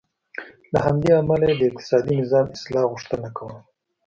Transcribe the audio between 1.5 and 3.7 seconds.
د اقتصادي نظام اصلاح غوښتنه کوله.